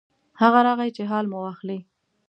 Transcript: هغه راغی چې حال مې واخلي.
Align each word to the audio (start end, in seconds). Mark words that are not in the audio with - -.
هغه 0.41 0.59
راغی 0.67 0.89
چې 0.95 1.03
حال 1.09 1.25
مې 1.31 1.37
واخلي. 1.39 1.79